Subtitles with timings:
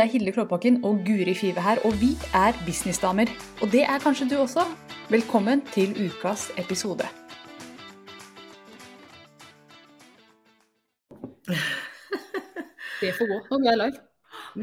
[0.00, 3.28] Det er Hilde Klåbakken og Guri Five her, og vi er businessdamer.
[3.62, 4.62] Og det er kanskje du også.
[5.10, 7.04] Velkommen til ukas episode.
[13.00, 13.58] Det får gå.
[13.58, 14.00] Nå er live.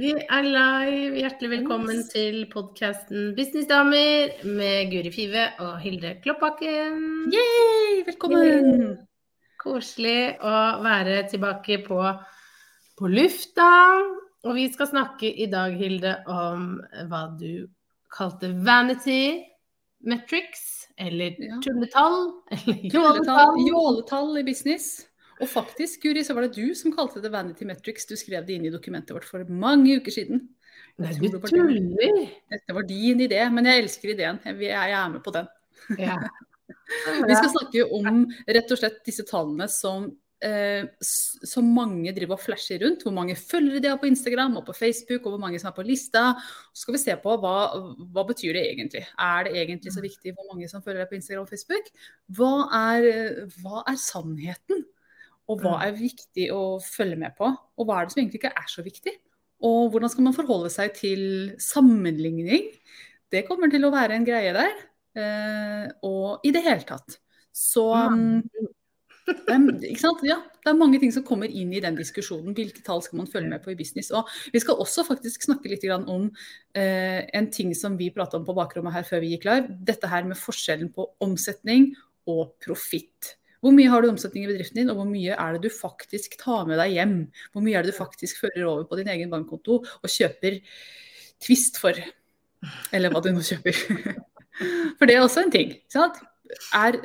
[0.02, 1.16] Vi er live.
[1.22, 2.10] Hjertelig velkommen Yes.
[2.16, 7.02] til podkasten Businessdamer med Guri Five og Hilde Kloppakken.
[7.34, 8.06] Yay!
[8.10, 8.98] Velkommen!
[9.60, 12.02] Koselig å være tilbake på,
[12.98, 13.74] på lufta.
[14.46, 16.78] Og vi skal snakke i dag, Hilde, om
[17.10, 17.68] hva du
[18.14, 19.44] kalte vanity
[20.08, 21.58] metrics, eller Ja.
[21.64, 24.38] tulletall, eller Jåletall, jåletall.
[24.40, 25.08] i business.
[25.42, 28.08] Og faktisk, Guri, så var det du som kalte det Vanity Metrics.
[28.10, 30.48] Du skrev det inn i dokumentet vårt for mange uker siden.
[30.98, 32.24] Nei, du det tuller!
[32.50, 34.40] Dette var din idé, men jeg elsker ideen.
[34.46, 35.46] Jeg jeg er med på den.
[36.02, 36.18] Ja.
[37.28, 40.10] Vi skal snakke om rett og slett disse tallene som,
[40.44, 43.06] eh, så mange driver og flasher rundt.
[43.06, 45.78] Hvor mange følgere de har på Instagram og på Facebook, og hvor mange som er
[45.78, 46.26] på lista.
[46.74, 47.56] Så skal vi se på hva,
[48.14, 49.06] hva betyr det egentlig.
[49.18, 51.92] Er det egentlig så viktig hvor mange som følger deg på Instagram og Facebook?
[52.38, 54.86] Hva er, hva er sannheten?
[55.48, 57.48] Og hva er viktig å følge med på?
[57.48, 59.14] Og hva er det som egentlig ikke er så viktig?
[59.68, 61.22] Og hvordan skal man forholde seg til
[61.62, 62.68] sammenligning?
[63.32, 64.76] Det kommer til å være en greie der.
[65.18, 67.18] Eh, og i det hele tatt.
[67.58, 68.44] Så um,
[69.28, 70.12] det, er?
[70.26, 72.56] Ja, det er mange ting som kommer inn i den diskusjonen.
[72.56, 74.12] Hvilke tall skal man følge med på i business?
[74.16, 76.30] Og vi skal også faktisk snakke litt om
[76.78, 79.76] eh, en ting som vi prata om på bakrommet her før vi gikk live.
[79.90, 81.92] Dette her med forskjellen på omsetning
[82.28, 83.36] og profitt.
[83.64, 86.38] Hvor mye har du omsetning i bedriften din, og hvor mye er det du faktisk
[86.40, 87.18] tar med deg hjem?
[87.52, 90.62] Hvor mye er det du faktisk fører over på din egen bankkonto og kjøper
[91.44, 91.98] Twist for?
[92.96, 93.76] Eller hva du nå kjøper.
[94.98, 95.76] For det er også en ting.
[95.94, 96.16] sant?
[96.74, 96.96] Er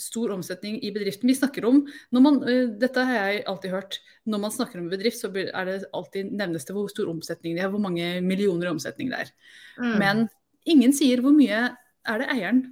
[0.00, 1.28] stor omsetning i bedriften.
[1.30, 1.82] Vi snakker om,
[2.12, 3.98] man, eh, Dette har jeg alltid hørt.
[4.26, 7.64] Når man snakker om bedrift, så er det alltid nevnes det hvor stor omsetning det
[7.64, 9.34] er, hvor mange millioner i omsetning det er.
[9.78, 9.98] Mm.
[9.98, 10.24] Men
[10.66, 12.64] ingen sier hvor mye er det eieren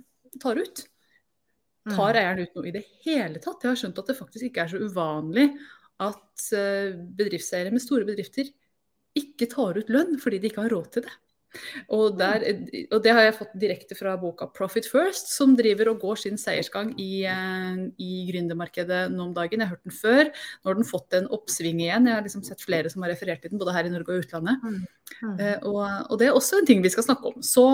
[0.43, 0.87] tar ut.
[1.87, 1.97] Mm.
[1.97, 3.63] Tar eieren ut noe i det hele tatt?
[3.63, 5.49] Jeg har skjønt at det faktisk ikke er så uvanlig
[6.03, 8.49] at eh, bedriftseiere med store bedrifter
[9.19, 11.15] ikke tar ut lønn fordi de ikke har råd til det.
[11.93, 12.45] Og, der,
[12.93, 16.39] og det har jeg fått direkte fra boka 'Profit First', som driver og går sin
[16.41, 19.61] seiersgang i, eh, i gründermarkedet nå om dagen.
[19.61, 20.25] Jeg har hørt den før.
[20.33, 22.09] Nå har den fått en oppsving igjen.
[22.09, 24.25] Jeg har liksom sett flere som har referert til den, både her i Norge og
[24.25, 24.65] utlandet.
[24.65, 24.81] Mm.
[25.23, 25.37] Mm.
[25.39, 27.43] Eh, og, og det er også en ting vi skal snakke om.
[27.43, 27.67] Så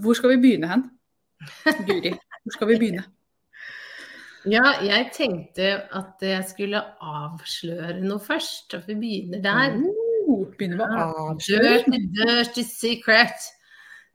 [0.00, 0.88] hvor skal vi begynne hen?
[1.86, 3.06] Guri, hvor skal vi begynne?
[4.46, 8.76] Ja, jeg tenkte at jeg skulle avsløre noe først.
[8.78, 9.74] At vi begynner der.
[10.26, 11.76] Oh, begynner med å avsløre.
[11.86, 13.46] Dirty, dirty secret.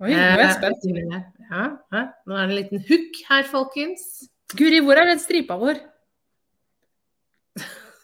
[0.02, 0.86] Oi, nå er jeg spent.
[0.92, 1.64] Eh, Ja,
[1.94, 2.02] ja.
[2.28, 4.06] Nå er det en liten hook her, folkens.
[4.58, 5.80] Guri, hvor er den stripa vår?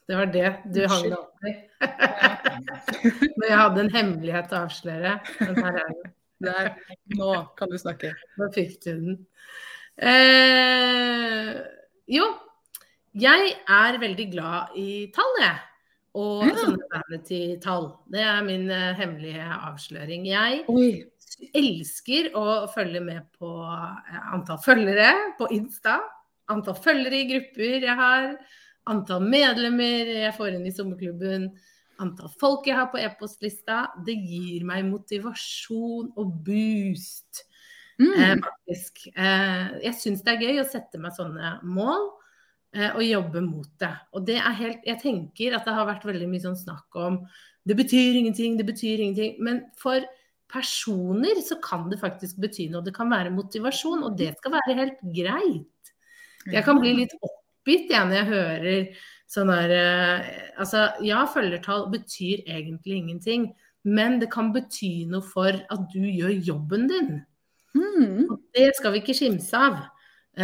[0.07, 1.53] Det var det du hang deg opp i.
[3.37, 5.17] Når jeg hadde en hemmelighet å avsløre.
[5.41, 6.13] Men her er den.
[6.47, 6.67] Der.
[7.17, 8.11] Nå kan du snakke.
[8.37, 9.15] Nå fikk du den.
[9.97, 11.55] Eh,
[12.13, 12.27] jo,
[13.17, 15.57] jeg er veldig glad i tall, jeg.
[16.17, 16.55] Og Ja.
[16.57, 17.91] sånne vanity-tall.
[18.09, 20.25] Det er min eh, hemmelige avsløring.
[20.25, 21.05] Jeg Oi.
[21.53, 25.99] elsker å følge med på eh, antall følgere på Insta.
[26.49, 28.31] Antall følgere i grupper jeg har.
[28.87, 31.49] Antall medlemmer jeg får inn i sommerklubben.
[31.99, 33.87] Antall folk jeg har på e-postlista.
[34.05, 37.43] Det gir meg motivasjon og boost.
[37.99, 38.41] Eh, Mm.
[38.45, 39.07] faktisk.
[39.17, 42.16] Eh, jeg syns det er gøy å sette meg sånne mål eh,
[42.93, 43.93] og jobbe mot det.
[44.13, 47.21] Og det er helt Jeg tenker at det har vært veldig mye sånn snakk om
[47.67, 49.35] det betyr ingenting, det betyr ingenting.
[49.43, 50.05] Men for
[50.51, 52.85] personer så kan det faktisk bety noe.
[52.85, 55.91] Det kan være motivasjon, og det skal være helt greit.
[56.47, 60.27] Jeg kan bli litt oppgitt jeg, når jeg hører sånn der eh,
[60.57, 63.49] Altså, ja, følgertall betyr egentlig ingenting.
[63.87, 67.11] Men det kan bety noe for at du gjør jobben din.
[67.75, 68.25] Mm.
[68.31, 69.96] Og det skal vi ikke skimse av, eh,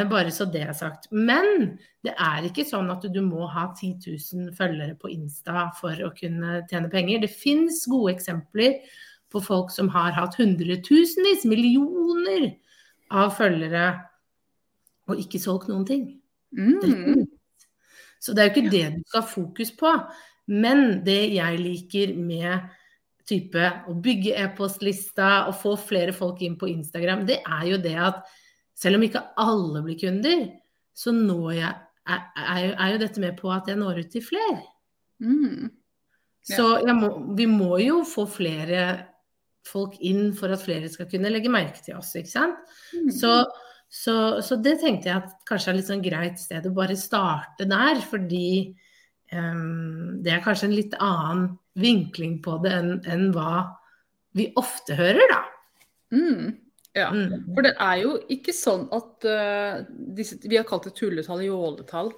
[0.09, 1.05] bare så det er sagt.
[1.13, 5.97] Men det er ikke sånn at du må ha 10 000 følgere på Insta for
[6.01, 7.21] å kunne tjene penger.
[7.21, 8.79] Det fins gode eksempler
[9.33, 12.51] på folk som har hatt hundretusenvis, millioner
[13.13, 13.87] av følgere
[15.09, 16.05] og ikke solgt noen ting.
[16.57, 17.25] Mm.
[18.23, 19.91] Så det er jo ikke det du skal ha fokus på.
[20.49, 22.71] Men det jeg liker med
[23.27, 27.95] type å bygge e-postlista og få flere folk inn på Instagram, det er jo det
[28.09, 28.23] at
[28.77, 30.45] selv om ikke alle blir kunder,
[30.93, 31.71] så når jeg
[32.09, 34.61] er, er, jo- dette med på at jeg når ut til flere.
[35.23, 35.71] Mm.
[36.49, 36.55] Ja.
[36.57, 38.85] Så må, vi må jo få flere
[39.63, 42.73] folk inn for at flere skal kunne legge merke til oss, ikke sant.
[42.91, 43.11] Mm.
[43.15, 43.35] Så,
[43.87, 47.67] så, så det tenkte jeg at kanskje er litt sånn greit sted å bare starte
[47.69, 48.73] der, fordi
[49.31, 53.63] um, det er kanskje en litt annen vinkling på det enn en hva
[54.35, 55.39] vi ofte hører, da.
[56.13, 56.51] Mm.
[56.93, 57.55] Ja, Mm.
[57.55, 59.81] for det er jo ikke sånn at uh,
[60.13, 62.13] disse, Vi har kalt det tulletall, jåletall.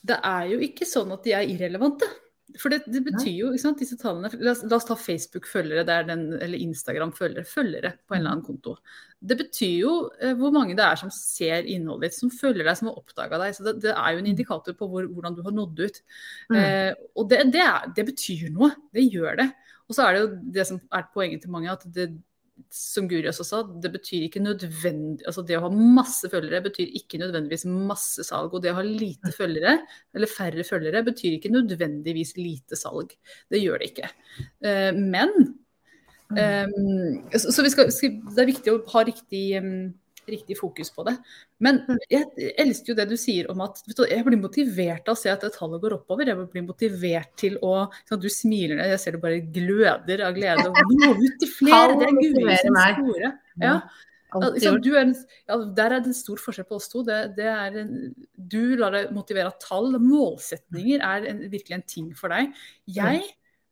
[0.00, 2.08] Det er jo ikke sånn at de er irrelevante.
[2.56, 5.84] For det, det betyr jo, ikke sant, disse tallene La oss, la oss ta Facebook-følgere,
[6.08, 8.78] eller Instagram-følgere, følgere på en eller annen konto.
[9.20, 12.78] Det betyr jo uh, hvor mange det er som ser innholdet ditt, som følger deg,
[12.80, 13.58] som har oppdaga deg.
[13.58, 16.00] Så det, det, er jo en indikator på hvor, hvordan du har nådd ut.
[16.48, 16.56] Mm.
[16.56, 18.72] Uh, og det, det, er, det betyr noe.
[18.96, 19.50] Det gjør det.
[19.88, 22.10] Og så er det jo det som er poenget til mange, at det,
[22.74, 26.90] som Guri også sa, det betyr ikke nødvendig Altså det å ha masse følgere betyr
[27.00, 28.54] ikke nødvendigvis masse salg.
[28.54, 29.78] Og det å ha lite følgere,
[30.16, 33.14] eller færre følgere, betyr ikke nødvendigvis lite salg.
[33.52, 34.10] Det gjør det ikke.
[34.64, 35.34] Uh, men
[36.34, 39.88] um, så, vi skal, det er viktig å ha riktig um,
[40.32, 41.14] riktig fokus på det.
[41.64, 41.80] Men
[42.10, 45.32] jeg elsker jo det du sier om at du, jeg blir motivert av å se
[45.32, 46.30] at det tallet går oppover.
[46.30, 50.68] Jeg blir motivert til å sånn, Du smiler, jeg ser du bare gløder av glede.
[50.68, 51.96] Og nå ut til flere!
[51.98, 52.12] Det
[52.44, 53.32] er som store.
[53.62, 53.80] Ja.
[54.36, 55.12] Altså, er
[55.48, 57.00] ja, der er det en stor forskjell på oss to.
[57.06, 57.92] Det, det en,
[58.36, 59.96] du lar deg motivere av tall.
[60.02, 62.52] Målsetninger er en, virkelig en ting for deg.
[62.92, 63.22] Jeg,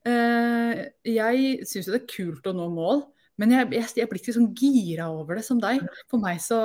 [0.08, 3.04] eh, jeg syns jo det er kult å nå mål.
[3.40, 5.82] Men jeg, jeg, jeg blir ikke sånn gira over det som deg.
[6.10, 6.60] For meg så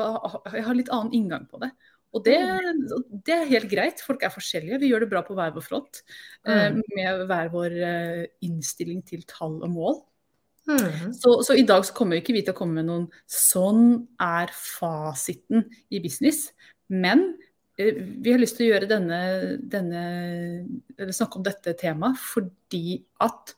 [0.53, 1.71] Jeg har litt annen inngang på det.
[2.11, 2.37] Og det,
[3.23, 4.03] det, er helt greit.
[4.03, 4.81] Folk er forskjellige.
[4.81, 6.01] Vi gjør det bra på hver vår front.
[6.47, 6.81] Mm.
[6.95, 7.75] Med hver vår
[8.43, 10.01] innstilling til tall og mål.
[10.69, 11.13] Mm.
[11.17, 14.51] Så, så, i dag så kommer ikke vi til å komme med noen Sånn er
[14.53, 16.49] fasiten i business.
[16.91, 17.31] Men
[17.79, 19.21] vi har lyst til å denne,
[19.71, 20.01] denne
[21.15, 23.55] snakke om dette temaet fordi at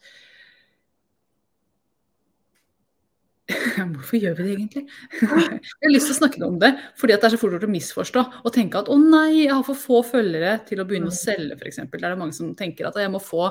[3.93, 4.83] Hvorfor gjør vi det egentlig?
[5.19, 6.69] Jeg har lyst til å snakke om det
[6.99, 9.65] fordi det er så fort gjort å misforstå og tenke at å nei, jeg har
[9.67, 11.81] for få følgere til å begynne å selge, f.eks.
[11.91, 13.49] Der er det mange som tenker at jeg må få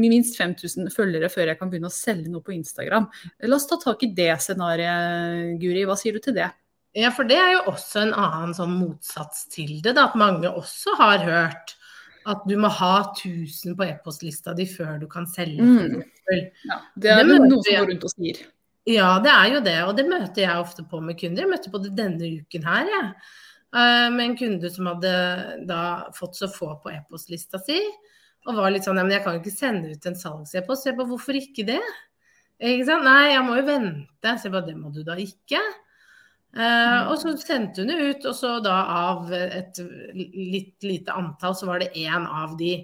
[0.00, 3.06] minst 5000 følgere før jeg kan begynne å selge noe på Instagram.
[3.46, 5.86] La oss ta tak i det scenarioet, Guri.
[5.86, 6.50] Hva sier du til det?
[6.98, 9.96] Ja, for det er jo også en annen sånn motsats til det.
[9.96, 11.74] Da, at mange også har hørt
[12.30, 15.62] at du må ha 1000 på e-postlista di før du kan selge.
[15.62, 16.04] Mm.
[16.64, 18.44] Ja, det er det noen som går rundt og sier.
[18.88, 19.78] Ja, det er jo det.
[19.88, 21.44] Og det møter jeg ofte på med kunder.
[21.44, 23.08] Jeg møtte på det denne uken her, jeg.
[23.08, 23.32] Ja.
[24.14, 25.12] Med en kunde som hadde
[25.66, 25.78] da
[26.14, 27.80] fått så få på e-postlista si.
[28.44, 30.86] Og var litt sånn ja, men jeg kan jo ikke sende ut en salgs-e-post.
[30.86, 31.80] Jeg bare hvorfor ikke det?
[32.60, 33.06] Ikke sant?
[33.08, 34.36] Nei, jeg må jo vente.
[34.36, 35.62] Så jeg bare det må du da ikke.
[36.54, 39.80] Uh, og så sendte hun det ut, og så da av et
[40.14, 42.76] litt lite antall, så var det én av de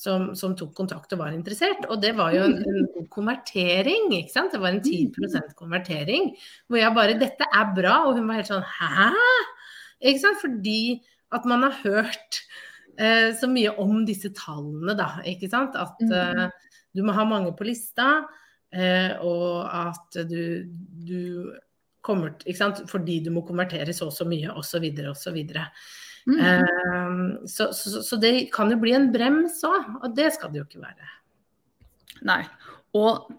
[0.00, 1.84] som, som, tok kontakt og var interessert.
[1.92, 2.56] Og det var jo en,
[2.96, 4.54] en konvertering, ikke sant.
[4.54, 6.30] Det var en 10% konvertering.
[6.70, 7.98] Hvor jeg bare Dette er bra.
[8.08, 9.10] Og hun var helt sånn Hæ?
[10.00, 10.40] Ikke sant.
[10.40, 10.80] Fordi
[11.36, 12.40] at man har hørt
[12.96, 15.12] eh, så mye om disse tallene, da.
[15.28, 15.76] Ikke sant.
[15.76, 16.46] At eh,
[16.96, 18.22] du må ha mange på lista,
[18.72, 20.64] eh, og at du,
[21.04, 21.20] du
[22.00, 22.86] kommer Ikke sant.
[22.88, 25.42] Fordi du må konvertere så og så mye, osv., osv.
[26.28, 26.40] Mm.
[26.40, 30.62] Uh, så, så, så, det kan jo bli en brems òg, og det skal det
[30.62, 31.10] jo ikke være.
[32.28, 32.42] Nei.
[32.98, 33.30] Og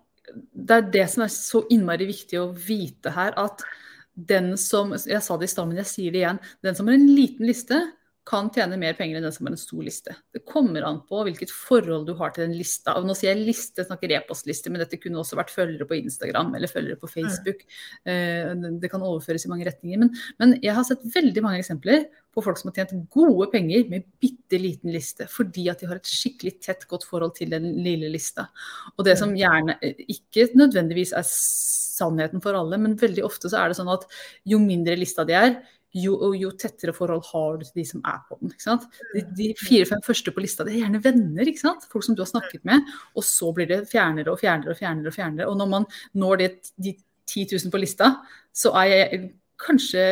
[0.52, 3.64] det er det som er så innmari viktig å vite her, at
[4.12, 6.40] den som Jeg sa det i stad, men jeg sier det igjen.
[6.66, 7.80] Den som har en liten liste,
[8.28, 10.14] kan tjene mer penger enn den som har en stor liste.
[10.34, 12.94] Det kommer an på hvilket forhold du har til den lista.
[13.00, 16.54] Og nå sier jeg liste, snakker e-postliste, men dette kunne også vært følgere på Instagram
[16.58, 17.64] eller følgere på Facebook.
[18.06, 18.78] Mm.
[18.84, 20.04] Det kan overføres i mange retninger.
[20.04, 23.90] Men, men, jeg har sett veldig mange eksempler på folk som har tjent gode penger
[23.92, 27.68] med bitte liten liste, fordi at de har et skikkelig tett, godt forhold til den
[27.84, 28.48] lille lista.
[28.96, 33.72] Og det som gjerne ikke nødvendigvis er sannheten for alle, men veldig ofte så er
[33.72, 34.08] det sånn at
[34.48, 35.56] jo mindre lista de er,
[35.92, 38.54] jo, jo, tettere forhold har du til de som er på den.
[38.54, 38.78] ikke
[39.12, 41.88] De, de fire-fem første på lista det er gjerne venner, ikke sant?
[41.92, 42.88] folk som du har snakket med.
[43.20, 45.12] Og så blir det fjernere og fjernere og fjernere.
[45.12, 45.50] Og fjernere.
[45.52, 46.96] Og når man når det, de
[47.28, 48.14] 10 000 på lista,
[48.56, 49.22] så er jeg
[49.62, 50.04] kanskje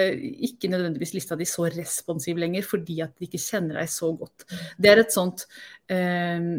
[0.50, 4.46] ikke nødvendigvis lista di så responsiv lenger, fordi at de ikke kjenner deg så godt.
[4.77, 5.48] Det er et sånt
[5.91, 6.53] eh,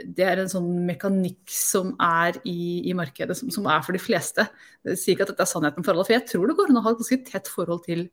[0.00, 4.00] det er en sånn mekanikk som er i, i markedet, som, som, er for de
[4.02, 4.44] fleste.
[4.86, 6.80] Jeg sier ikke at dette er sannheten for alle, for jeg tror det går an
[6.80, 8.08] å ha et ganske tett forhold til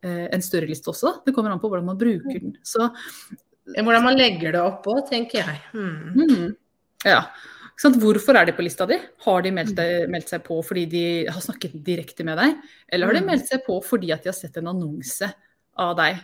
[0.00, 1.18] Eh, en større liste også.
[1.26, 2.54] Det kommer an på hvordan man bruker den.
[2.64, 2.88] Så,
[3.76, 5.58] hvordan man legger det oppå, tenker jeg.
[5.74, 6.14] Hmm.
[6.16, 6.54] Mm,
[7.04, 7.18] ja.
[7.80, 8.98] Hvorfor er de på lista di?
[9.24, 9.78] Har de meldt,
[10.12, 12.58] meldt, seg på fordi de har snakket direkte med deg?
[12.92, 15.30] Eller har de meldt seg på fordi at de har sett en annonse
[15.80, 16.20] av deg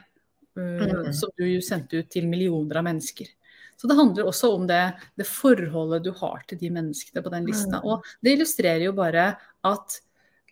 [0.60, 3.30] uh, som du sendte ut til millioner av mennesker?
[3.76, 4.82] Så det handler også om det,
[5.16, 7.80] det forholdet du har til de menneskene på den lista.
[7.84, 9.30] Og det illustrerer jo bare
[9.68, 9.98] at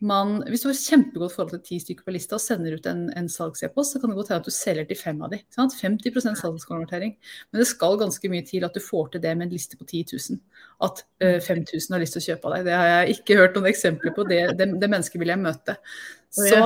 [0.05, 3.07] man, hvis du har kjempegodt forhold til ti stykker på lista og sender ut en,
[3.17, 5.39] en salgs-e-post, så kan det godt hende at du selger til fem av de.
[5.55, 5.77] Sant?
[5.81, 7.15] 50% salgskonvertering.
[7.51, 9.87] Men det skal ganske mye til at du får til det med en liste på
[9.87, 10.43] 10 000.
[10.85, 12.69] At uh, 5000 har lyst til å kjøpe av deg.
[12.69, 14.29] Det har jeg ikke hørt noen eksempler på.
[14.29, 15.79] Det, det, det mennesket vil jeg møte.
[16.35, 16.63] Så,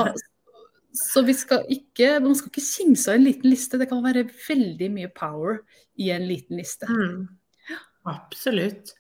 [0.99, 3.81] så vi skal ikke, man skal ikke kimse av en liten liste.
[3.81, 5.63] Det kan være veldig mye power
[6.01, 6.91] i en liten liste.
[6.91, 7.29] Mm.
[8.09, 8.95] Absolutt.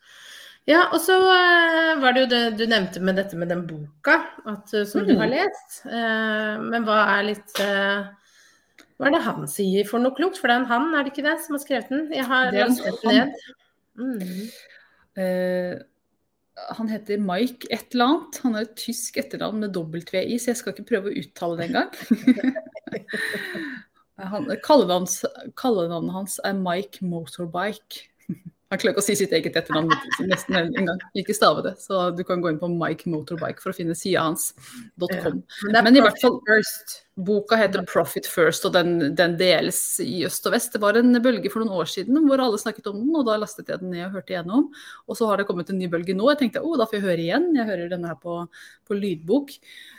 [0.68, 4.18] Ja, og så uh, var det jo det du nevnte med dette med den boka
[4.44, 5.06] at, uh, som mm.
[5.08, 5.86] du har lest.
[5.88, 10.38] Uh, men hva er litt Hva er det han sier for noe klokt?
[10.40, 12.02] For det er en han, er det ikke det, som har skrevet den?
[12.12, 13.28] Jeg har lastet den ned.
[13.98, 14.46] Mm.
[16.76, 18.32] han heter Mike et eller annet.
[18.44, 21.64] Han har et tysk etternavn med W-i, så jeg skal ikke prøve å uttale det
[21.70, 21.90] engang.
[25.58, 27.94] Kallenavnet hans er Mike Motorbike.
[28.68, 29.92] Han klarer ikke å si sitt eget etternavn
[30.30, 31.00] nesten engang.
[31.16, 31.74] Ikke stave det.
[31.80, 34.50] Så du kan gå inn på Mike Motorbike for å finne sida hans.
[35.00, 35.42] .com.
[35.72, 36.98] Ja, men, i hvert fall first.
[37.18, 40.72] Boka heter 'Profit First', og den, den, deles i øst og vest.
[40.72, 43.36] Det var en bølge for noen år siden hvor alle snakket om den, og da
[43.42, 44.68] lastet jeg den ned og hørte igjennom.
[45.08, 46.30] Og så har det kommet en ny bølge nå.
[46.30, 47.50] Jeg tenkte å, da får jeg høre igjen.
[47.58, 48.44] Jeg hører denne her på,
[48.86, 49.56] på lydbok.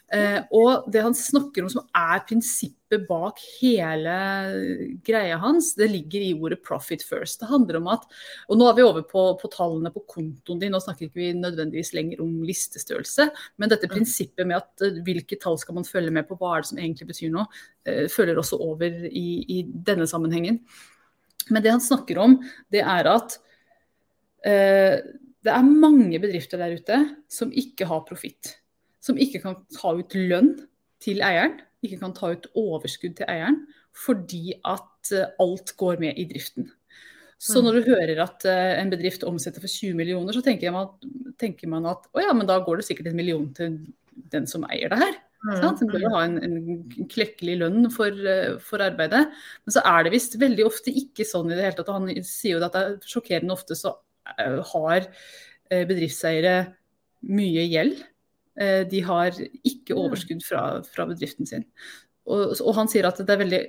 [0.09, 4.13] Eh, og det han snakker om som er prinsippet bak hele
[5.05, 7.39] greia hans, det ligger i ordet 'profit first'.
[7.39, 8.07] Det handler om at
[8.49, 11.33] Og nå er vi over på, på tallene på kontoen din, nå snakker ikke vi
[11.33, 16.11] nødvendigvis lenger om listestørrelse, men dette prinsippet med at eh, hvilke tall skal man følge
[16.11, 17.49] med på, hva er det som egentlig betyr noe,
[18.13, 20.61] føler også over i, i denne sammenhengen.
[21.49, 22.37] Men det han snakker om,
[22.69, 23.35] det er at
[24.45, 25.01] eh,
[25.41, 26.99] det er mange bedrifter der ute
[27.31, 28.59] som ikke har profitt
[29.03, 30.53] som ikke kan ta ut lønn
[31.03, 33.63] til eieren, ikke kan ta ut overskudd til eieren,
[33.95, 36.69] fordi at eh, alt går med i driften.
[37.39, 37.65] Så mm.
[37.65, 40.91] når du hører at eh, en bedrift omsetter for 20 millioner, så tenker man,
[41.39, 43.79] tenker man at å ja, men da går det sikkert en million til
[44.33, 45.17] den som eier det her.
[45.47, 45.59] Mm.
[45.79, 49.25] Den bør ha en, en klekkelig lønn for, eh, for, arbeidet.
[49.63, 51.93] Men så er det visst veldig ofte ikke sånn i det hele tatt.
[51.95, 53.95] Han sier jo at det er sjokkerende ofte så
[54.29, 55.07] har
[55.69, 56.53] bedriftseiere
[57.25, 58.03] mye gjeld.
[58.59, 61.65] Eh, de har ikke overskudd fra, fra bedriften sin.
[62.29, 63.61] Og, og, han sier at det er veldig,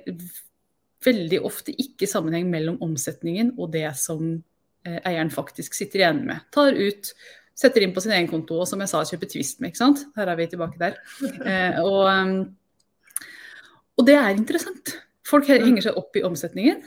[1.05, 4.33] veldig ofte ikke sammenheng mellom omsetningen og det som
[4.85, 6.43] eh, eieren faktisk sitter igjen med.
[6.53, 7.13] Tar ut,
[7.57, 9.71] setter inn på sin egen konto og som jeg sa, kjøper Twist med.
[9.71, 10.05] ikke sant?
[10.17, 10.97] Her er vi tilbake der.
[11.41, 12.07] Eh, og,
[13.97, 14.95] og det er interessant.
[15.27, 16.81] Folk henger seg opp i omsetningen.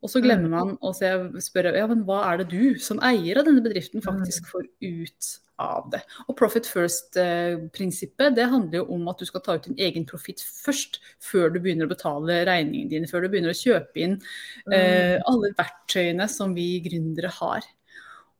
[0.00, 3.44] Og så glemmer man å spørre ja, men hva er det du som eier av
[3.48, 6.00] denne bedriften faktisk får ut av det.
[6.24, 10.40] Og profit first-prinsippet det handler jo om at du skal ta ut din egen profitt
[10.40, 14.16] først, før du begynner å betale regningene dine, før du begynner å kjøpe inn
[14.72, 15.26] eh, mm.
[15.28, 17.68] alle verktøyene som vi gründere har.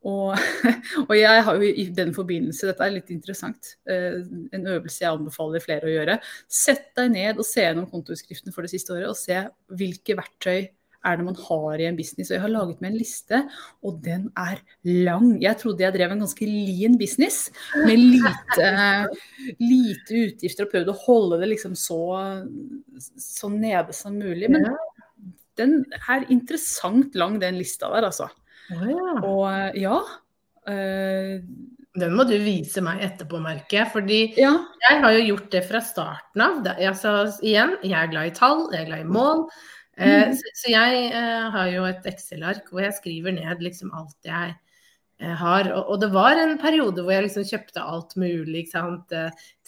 [0.09, 0.33] Og,
[1.09, 4.21] og, jeg har jo i den forbindelse, dette er litt interessant, eh,
[4.57, 6.19] en øvelse jeg anbefaler flere å gjøre.
[6.49, 9.43] Sett deg ned og se gjennom kontoutskriften for det siste året, og se
[9.77, 12.31] hvilke verktøy er det man har i en business.
[12.31, 13.41] Og jeg har laget meg en liste,
[13.87, 15.31] og den er lang.
[15.43, 17.47] Jeg trodde jeg drev en ganske lean business
[17.87, 18.69] med lite,
[19.73, 22.03] lite utgifter og prøvde å holde det liksom så,
[23.01, 24.51] så nede som mulig.
[24.53, 24.69] Men
[25.61, 28.29] den er interessant lang, den lista der, altså.
[28.77, 29.99] Og ja.
[30.71, 31.41] Uh,
[31.99, 33.91] den må du vise meg etterpå, merker jeg.
[33.95, 34.55] Fordi ja.
[34.87, 36.63] jeg har jo gjort det fra starten av.
[36.77, 39.47] Altså, igjen, jeg er glad i tall, jeg er glad i mål.
[40.01, 40.35] Eh, mm.
[40.39, 44.55] så, så, jeg uh, har jo et Excel-ark hvor jeg skriver ned liksom alt jeg
[44.55, 44.70] eh,
[45.21, 45.69] har.
[45.77, 48.67] Og, det var en periode hvor jeg liksom kjøpte alt mulig.
[48.73, 49.13] sant?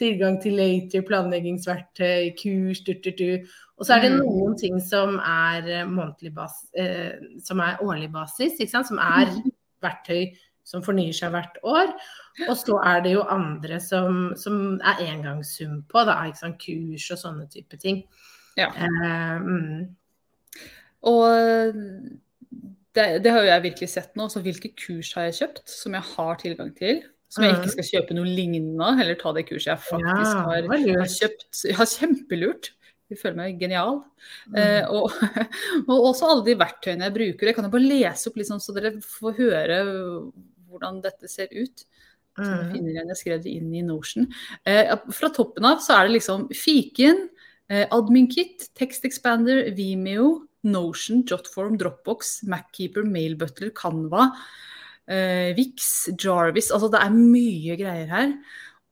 [0.00, 2.80] Tilgang til later, planleggingsverktøy, kurs.
[3.78, 4.22] Og så er det mm.
[4.22, 5.84] noen ting som er,
[6.34, 9.30] bas, eh, som er årlig basis, som er
[9.82, 10.32] verktøy
[10.64, 11.90] som fornyer seg hvert år.
[12.48, 16.20] Og så er det jo andre som, som er engangssum på, da,
[16.60, 18.04] kurs og sånne type ting.
[18.56, 18.70] Ja.
[18.70, 19.82] Eh, mm.
[21.10, 21.26] Og
[22.96, 24.28] det, det, har jo jeg virkelig sett nå.
[24.32, 27.02] Så hvilke kurs har jeg kjøpt som jeg har tilgang til?
[27.32, 30.66] Som jeg ikke skal kjøpe noe lignende heller ta det kurset jeg faktisk ja, har,
[30.68, 31.46] har, kjøpt.
[31.64, 32.72] Jeg har kjempelurt.
[33.12, 34.02] Jeg føler meg genial.
[34.52, 34.58] Mm.
[34.60, 35.16] Eh, og,
[35.88, 37.48] og, også alle de verktøyene jeg bruker.
[37.48, 39.80] Jeg kan jo bare lese opp liksom, så dere får høre
[40.68, 41.84] hvordan dette ser ut.
[42.36, 42.70] Så jeg mm.
[42.72, 44.28] finner igjen, jeg skrev det inn i Notion.
[44.68, 47.26] Eh, fra toppen av så er det liksom fiken,
[47.72, 50.30] eh, admin-kit, tekstexpander, Vimeo,
[50.62, 54.28] Notion, Jotform, Dropbox, Mackeeper, Mailbutler, Canva,
[55.10, 56.70] eh, Vix, Jarvis.
[56.74, 58.36] Altså det er mye greier her.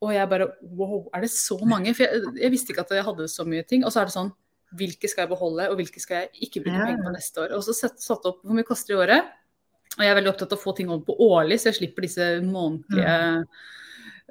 [0.01, 1.93] Og jeg bare wow, er det så mange?
[1.93, 3.85] For jeg, jeg, visste ikke at jeg hadde så mye ting.
[3.85, 4.31] Og så er det sånn
[4.79, 7.53] hvilke skal jeg beholde, og hvilke skal jeg ikke bruke penger på neste år.
[7.57, 9.29] Og så satt, satt opp hvor mye koster i året.
[9.97, 12.05] Og jeg er veldig opptatt av å få ting over på årlig, så jeg slipper
[12.05, 13.15] disse månedlige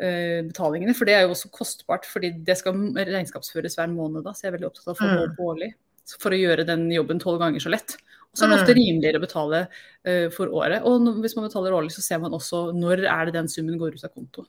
[0.01, 0.95] uh, betalingene.
[0.97, 4.25] For det er jo også kostbart, fordi det skal regnskapsføres hver måned.
[4.25, 5.71] da, Så jeg er veldig opptatt av å få det over på årlig.
[6.19, 7.97] For å gjøre den jobben tolv ganger så lett.
[8.31, 8.63] Og så er det Mm.
[8.63, 9.61] ofte rimeligere å betale
[10.07, 10.83] uh, for året.
[10.87, 13.79] Og når, hvis man betaler årlig, så ser man også når er det den summen
[13.79, 14.47] går ut av konto.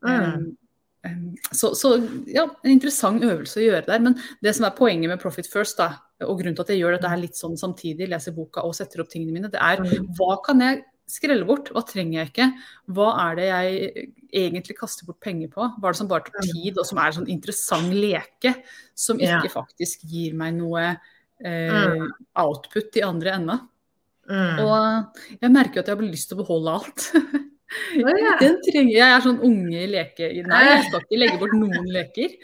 [0.00, 0.56] Um,
[1.04, 1.94] um, så, så
[2.26, 4.00] ja, en interessant øvelse å gjøre der.
[4.00, 6.96] Men det som er poenget med Profit First, da, og grunnen til at jeg gjør
[6.96, 10.08] dette her litt sånn samtidig, leser boka og setter opp tingene mine, det er Mm.
[10.16, 11.70] hva kan jeg skrelle bort?
[11.74, 12.46] Hva trenger jeg ikke?
[12.96, 14.08] Hva er det jeg
[14.44, 15.64] egentlig kaster bort penger på?
[15.78, 18.54] Hva er det som bare tar tid, og som er en sånn interessant leke,
[18.94, 22.08] som ikke faktisk gir meg noe eh, Mm.
[22.44, 23.58] output i andre enda?
[24.28, 24.58] Mm.
[24.60, 27.06] Og jeg merker jo at jeg har lyst til å beholde alt.
[28.40, 29.04] Den trenger jeg.
[29.12, 30.28] er sånn unge leke...
[30.48, 32.34] Nei, jeg skal ikke legge bort noen leker.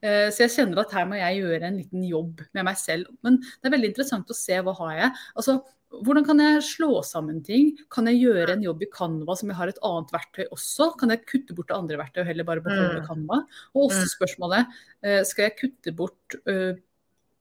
[0.00, 3.08] Eh, Så jeg kjenner at her må jeg gjøre en liten jobb med meg selv.
[3.24, 5.10] Men det er veldig interessant å se hva har jeg.
[5.40, 5.56] Altså,
[6.02, 7.76] hvordan kan jeg slå sammen ting?
[7.92, 10.90] Kan jeg gjøre en jobb i Canva som jeg har et annet verktøy også?
[10.98, 13.06] Kan jeg kutte bort det andre verktøyet og heller bare beholde Mm.
[13.06, 13.38] Canva?
[13.74, 14.12] Og også Mm.
[14.16, 14.66] spørsmålet
[15.02, 16.74] eh, skal jeg kutte bort eh,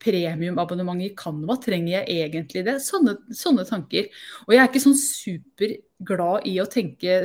[0.03, 2.75] premiumabonnementet i Canva, trenger jeg egentlig det?
[2.83, 4.09] Sånne, sånne tanker.
[4.47, 7.21] Og jeg er ikke sånn superglad i å tenke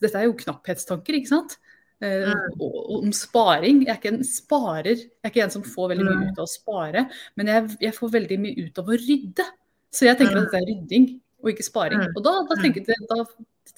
[0.00, 1.56] Dette er jo knapphetstanker, ikke sant?
[2.00, 3.82] Og om sparing.
[3.84, 4.96] Jeg er ikke en sparer.
[4.96, 7.02] Jeg er ikke en som får veldig mye ut av å spare,
[7.36, 9.44] men jeg, jeg får veldig mye ut av å rydde.
[9.90, 11.06] Så jeg tenker at det er rydding
[11.42, 12.02] og ikke sparing.
[12.02, 12.16] Mm.
[12.16, 13.24] Og da, da, tenker jeg, da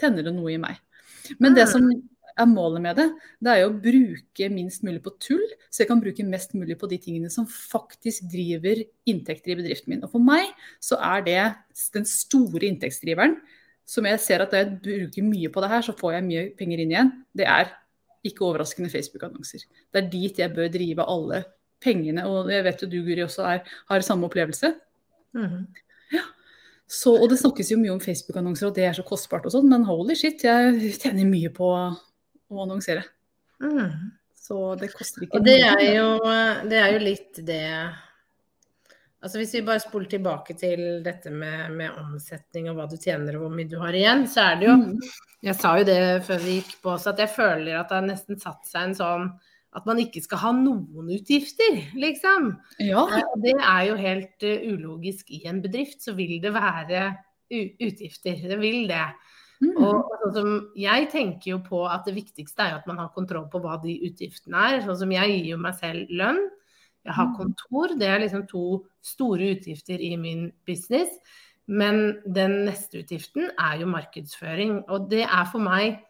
[0.00, 0.80] tenner det noe i meg.
[1.38, 1.72] Men det Mm.
[1.72, 1.86] som
[2.38, 3.06] er målet med det,
[3.44, 6.78] det er jo å bruke minst mulig på tull, så jeg kan bruke mest mulig
[6.80, 10.04] på de tingene som faktisk driver inntekter i bedriften min.
[10.04, 10.48] Og for meg
[10.80, 11.42] så er det
[11.92, 13.36] den store inntektsdriveren,
[13.86, 16.44] som jeg ser at når jeg bruker mye på det her, så får jeg mye
[16.56, 17.12] penger inn igjen.
[17.36, 17.72] Det er
[18.24, 19.64] ikke overraskende Facebook-annonser.
[19.92, 21.44] Det er dit jeg bør drive alle
[21.82, 22.24] pengene.
[22.30, 24.74] Og jeg vet jo du, Guri, også er, har samme opplevelse.
[25.36, 25.66] Mhm.
[26.92, 29.70] Så, og det snakkes jo mye om Facebook-annonser, og det er så kostbart og sånn,
[29.70, 33.06] men holy shit, jeg tjener mye på å annonsere.
[33.64, 34.10] Mm.
[34.42, 36.06] Så det koster ikke Og det er jo,
[36.68, 37.62] det er jo litt det
[39.22, 43.38] Altså Hvis vi bare spoler tilbake til dette med, med omsetning og hva du tjener
[43.38, 44.96] og hvor mye du har igjen, så er det jo Mm.
[45.42, 48.04] Jeg sa jo det før vi gikk på også, at jeg føler at det har
[48.06, 49.24] nesten satt seg en sånn
[49.72, 52.50] at man ikke skal ha noen utgifter, liksom.
[52.84, 53.06] Ja.
[53.08, 55.30] Eh, det er jo helt eh, ulogisk.
[55.32, 57.06] I en bedrift så vil det være
[57.52, 58.36] utgifter.
[58.48, 59.06] Det vil det.
[59.62, 59.76] Mm.
[59.78, 63.46] Og som jeg tenker jo på at det viktigste er jo at man har kontroll
[63.52, 64.80] på hva de utgiftene er.
[64.84, 66.40] Sånn som jeg gir jo meg selv lønn.
[67.06, 67.36] Jeg har Mm.
[67.36, 67.98] kontor.
[67.98, 71.08] Det er liksom to store utgifter i min business.
[71.66, 74.84] Men den neste utgiften er jo markedsføring.
[74.88, 76.00] Og det er for meg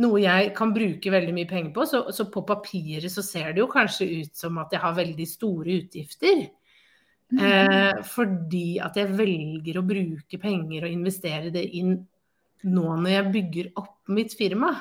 [0.00, 1.86] noe jeg kan bruke veldig mye penger på.
[1.88, 5.26] Så, så på papiret så ser det jo kanskje ut som at jeg har veldig
[5.28, 6.46] store utgifter.
[7.30, 7.42] Mm.
[7.46, 11.94] Eh, fordi at jeg velger å bruke penger og investere det inn
[12.66, 14.72] nå når jeg bygger opp mitt firma.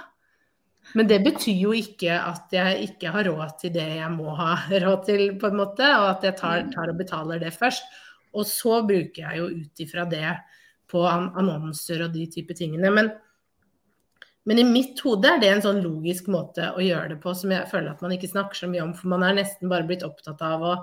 [0.97, 4.55] Men det betyr jo ikke at jeg ikke har råd til det jeg må ha
[4.85, 7.85] råd til, på en måte, og at jeg tar, tar og betaler det først.
[8.37, 10.33] Og så bruker jeg jo ut ifra det
[10.89, 12.91] på annonser og de type tingene.
[12.93, 13.11] Men,
[14.47, 17.51] men i mitt hode er det en sånn logisk måte å gjøre det på som
[17.51, 20.05] jeg føler at man ikke snakker så mye om, for man er nesten bare blitt
[20.07, 20.73] opptatt av å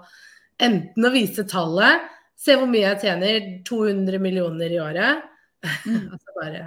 [0.62, 2.04] enten å vise tallet,
[2.36, 5.24] se hvor mye jeg tjener, 200 millioner i året,
[5.86, 6.04] Mm.
[6.12, 6.66] og så bare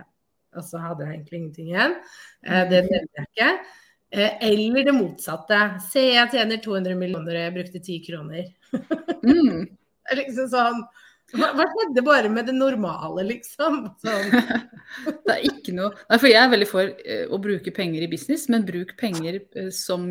[0.58, 1.94] og så hadde jeg egentlig ingenting igjen.
[2.44, 3.50] Eh, Det nevner jeg ikke.
[4.12, 5.60] Eh, Eller det motsatte.
[5.86, 8.50] Se, jeg tjener 200 millioner og jeg brukte 10 kroner.
[9.20, 9.68] Mm.
[10.16, 10.82] Liksom sånn
[11.36, 13.84] Hva skjedde bare med det normale, liksom?
[14.02, 14.32] Sånn.
[15.28, 18.10] Det er ikke noe Nei, for jeg er veldig for eh, å bruke penger i
[18.10, 20.08] business, men bruk penger eh, som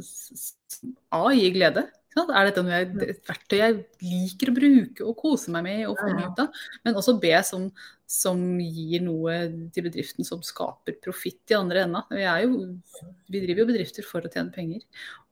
[0.00, 0.56] s-
[1.14, 1.86] A gir glede.
[2.16, 6.00] Er dette noe jeg, et verktøy jeg liker å bruke og kose meg med og
[6.00, 6.62] mye ut av?
[6.86, 7.66] Men også B som,
[8.08, 9.36] som gir noe
[9.74, 12.02] til bedriften som skaper profitt i andre enda.
[12.08, 12.64] Vi, er jo,
[13.28, 14.80] vi driver jo bedrifter for å tjene penger.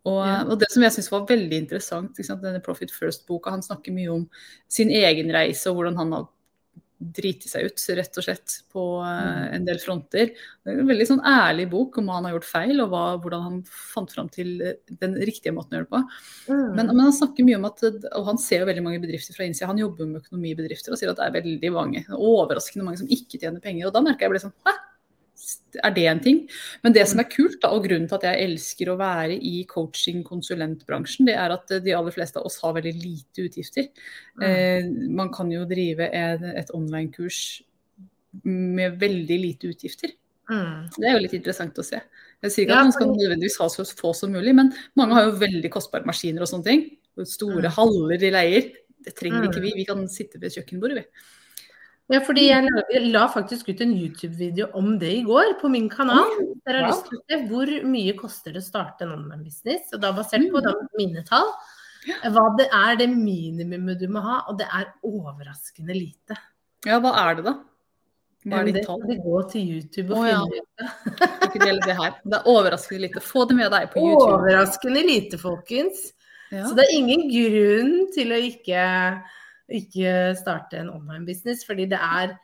[0.05, 4.13] Og, og det som jeg syns var veldig interessant, denne Profit First-boka, han snakker mye
[4.13, 4.27] om
[4.69, 6.29] sin egen reise og hvordan han har
[7.15, 10.31] driti seg ut, rett og slett, på eh, en del fronter.
[10.35, 13.03] Det er en veldig sånn ærlig bok om hva han har gjort feil, og hva,
[13.25, 16.03] hvordan han fant fram til eh, den riktige måten å gjøre det på.
[16.77, 19.49] Men, men han snakker mye om at, og han ser jo veldig mange bedrifter fra
[19.49, 23.13] innsida, han jobber med økonomibedrifter og sier at det er veldig mange, overraskende mange som
[23.13, 23.89] ikke tjener penger.
[23.89, 24.79] Og da merker jeg ble sånn Hæ?
[25.83, 26.39] Er det en ting?
[26.85, 29.65] Men det som er kult, da, og grunnen til at jeg elsker å være i
[29.71, 33.89] coaching-konsulentbransjen, det er at de aller fleste av oss har veldig lite utgifter.
[34.43, 37.63] Eh, man kan jo drive et, et online-kurs
[38.45, 40.15] med veldig lite utgifter.
[40.51, 40.89] Mm.
[40.99, 42.01] Det er jo litt interessant å se.
[42.45, 45.29] Jeg sier ikke at man skal nødvendigvis ha så få som mulig, men mange har
[45.31, 46.83] jo veldig kostbare maskiner og sånne ting.
[47.25, 47.75] Store Mm.
[47.79, 48.73] haller de leier.
[49.05, 49.49] Det trenger Mm.
[49.51, 49.73] ikke vi.
[49.77, 51.05] Vi kan sitte ved kjøkkenbordet, vi.
[52.13, 55.71] Ja, fordi jeg la, jeg la faktisk ut en YouTube-video om det i går på
[55.73, 56.29] min kanal.
[56.67, 56.91] Dere har ja.
[56.91, 59.89] lyst til å se hvor mye koster det å starte en online business.
[59.97, 61.49] Og da basert på da, mine tall.
[62.05, 66.37] Hva det er det minimumet du må ha, og det er overraskende lite.
[66.85, 67.55] Ja, hva er det da?
[68.45, 69.01] Hva er ditt det tall?
[69.09, 70.43] Det gå til YouTube og Å, ja.
[70.45, 70.91] ut.
[71.09, 72.19] Skal ikke del det her.
[72.21, 73.25] Det er overraskende lite.
[73.25, 74.35] Få det med deg på YouTube.
[74.43, 76.11] Overraskende lite, folkens.
[76.53, 76.67] Ja.
[76.69, 78.85] Så det er ingen grunn til å ikke,
[79.73, 82.35] ikke starte en online business, fordi det er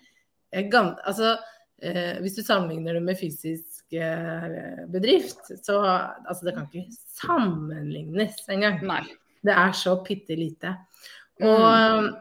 [0.53, 0.71] eh,
[1.07, 1.37] Altså,
[1.83, 5.81] eh, hvis du sammenligner det med fysisk eh, bedrift, så
[6.27, 8.83] altså, det kan ikke sammenlignes engang.
[8.85, 9.05] Nei.
[9.45, 10.77] Det er så bitte lite.
[11.41, 11.61] Og,
[12.01, 12.17] Mm.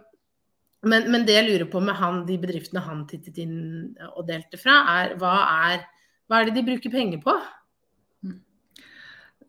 [0.87, 4.57] men, men det jeg lurer på med han, de bedriftene han tittet inn og delte
[4.57, 5.33] fra, er hva
[5.73, 5.83] er,
[6.27, 7.35] hva er det de bruker penger på?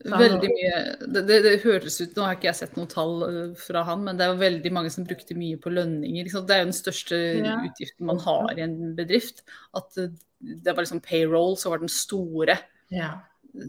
[0.05, 0.77] Veldig mye
[1.13, 4.01] det, det, det høres ut Nå har ikke jeg sett noen tall øh, fra han,
[4.07, 6.25] men det er veldig mange som brukte mye på lønninger.
[6.25, 6.47] Liksom.
[6.49, 7.59] Det er jo den største Ja.
[7.69, 9.43] utgiften man har i en bedrift.
[9.77, 10.09] At øh,
[10.41, 12.57] det var liksom payroll, så var den store,
[12.91, 13.11] Ja.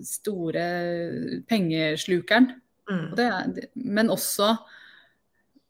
[0.07, 0.63] store
[1.49, 2.53] pengeslukeren.
[2.89, 3.09] Mm.
[3.11, 4.53] Og det er, men også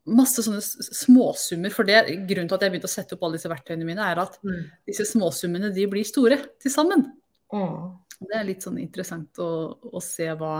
[0.06, 1.70] masse sånne småsummer.
[1.74, 4.18] For det, grunnen til at jeg begynte å sette opp alle disse verktøyene mine, er
[4.22, 4.70] at Mm.
[4.86, 7.04] disse småsummene de blir store til sammen.
[7.52, 7.98] Mm.
[8.28, 9.50] Det er litt sånn interessant å,
[9.92, 10.54] å se hva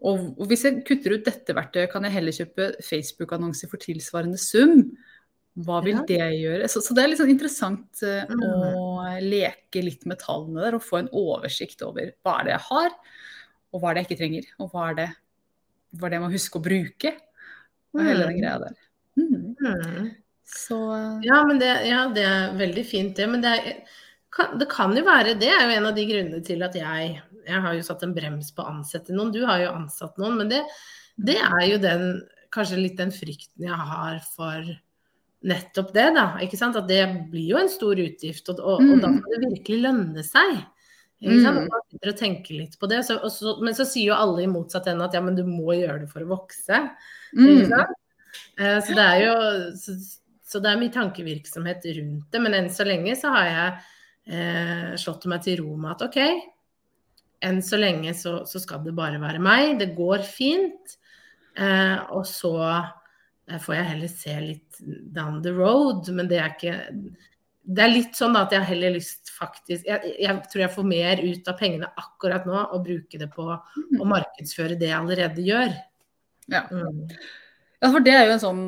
[0.00, 4.38] og, og hvis jeg kutter ut dette verktøyet, kan jeg heller kjøpe Facebook-annonser for tilsvarende
[4.40, 4.86] sum.
[5.60, 6.70] Hva vil det gjøre?
[6.72, 8.44] Så, så det er litt sånn interessant uh, Mm.
[8.80, 12.64] å leke litt med tallene der og få en oversikt over hva er det jeg
[12.70, 12.96] har,
[13.74, 15.08] og hva er det jeg ikke trenger, og hva er det,
[15.98, 17.12] hva er det jeg må huske å bruke.
[17.92, 18.40] Og hele den Mm.
[18.40, 18.76] greia der.
[19.20, 19.56] Mm.
[19.60, 20.10] Mm.
[20.48, 23.28] Så eh, Ja, men det, ja, det er veldig fint, det.
[23.28, 23.98] Men det, er,
[24.60, 27.14] det kan jo være Det er jo en av de grunnene til at jeg
[27.48, 29.32] Jeg har jo satt en brems på å ansette noen.
[29.34, 30.36] Du har jo ansatt noen.
[30.38, 30.60] Men det,
[31.18, 32.04] det er jo den
[32.54, 34.66] kanskje litt den frykten jeg har for
[35.46, 36.26] nettopp det, da.
[36.44, 36.76] Ikke sant?
[36.76, 37.00] At det
[37.32, 39.16] blir jo en stor utgift, og, og, og da Mm.
[39.16, 40.58] må det virkelig lønne seg.
[41.20, 41.62] Ikke sant?
[41.64, 41.68] Mm.
[41.72, 43.00] Man sitter og tenker litt på det.
[43.08, 45.74] Så, så, men så sier jo alle i motsatt ende at ja, men du må
[45.78, 46.82] gjøre det for å vokse.
[47.32, 47.70] Ikke mm.
[47.72, 47.96] sant?
[48.60, 49.34] Eh, Så det er jo
[49.80, 49.96] så,
[50.52, 52.42] så det er mye tankevirksomhet rundt det.
[52.44, 53.80] Men enn så lenge så har jeg
[54.30, 56.18] eh, slått meg til ro med at OK,
[57.46, 59.76] enn så lenge så, så skal det bare være meg.
[59.80, 60.96] Det går fint.
[61.56, 64.80] Eh, og så eh, får jeg heller se litt
[65.14, 66.08] down the road.
[66.14, 66.78] Men det er ikke
[67.70, 71.20] Det er litt sånn at jeg heller lyst faktisk jeg, jeg tror jeg får mer
[71.22, 75.76] ut av pengene akkurat nå og bruke det på å markedsføre det jeg allerede gjør.
[76.50, 76.64] Ja.
[76.72, 77.04] Mm.
[77.80, 78.62] Ja, for det er jo en sånn,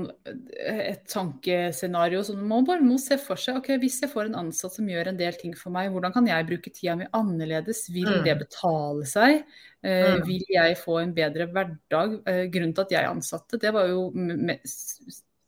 [0.56, 3.58] et tankescenario som man bare må se for seg.
[3.60, 6.26] ok, Hvis jeg får en ansatt som gjør en del ting for meg, hvordan kan
[6.30, 7.90] jeg bruke tida mi annerledes?
[7.92, 8.24] Vil Mm.
[8.24, 9.44] det betale seg?
[9.84, 10.24] Eh, Mm.
[10.26, 12.22] vil jeg få en bedre hverdag?
[12.26, 14.60] Eh, grunnen til at jeg ansatte, det var jo med, me-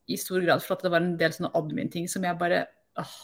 [0.09, 2.67] i stor grad for at det var en del sånne admin-ting som jeg bare
[2.99, 3.17] åh,